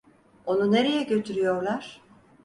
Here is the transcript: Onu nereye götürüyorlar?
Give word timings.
Onu 0.45 0.71
nereye 0.71 1.03
götürüyorlar? 1.07 2.01